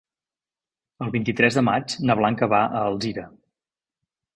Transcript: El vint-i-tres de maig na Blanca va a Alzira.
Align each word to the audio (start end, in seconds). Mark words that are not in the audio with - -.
El 1.07 1.11
vint-i-tres 1.17 1.59
de 1.59 1.65
maig 1.69 1.95
na 2.09 2.19
Blanca 2.23 2.51
va 2.59 2.67
a 2.67 2.85
Alzira. 2.91 3.33